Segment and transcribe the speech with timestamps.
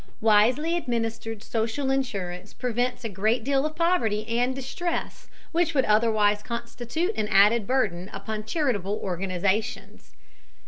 [0.19, 6.41] Wisely administered social insurance prevents a great deal of poverty and distress which would otherwise
[6.41, 10.13] constitute an added burden upon charitable organizations.